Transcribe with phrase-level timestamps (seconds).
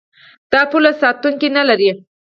[0.51, 1.89] دا پوله ساتونکي نلري.